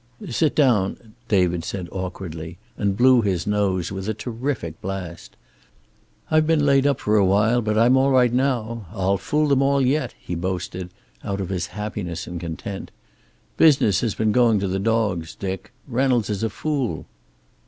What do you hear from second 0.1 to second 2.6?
"Sit down," David said awkwardly,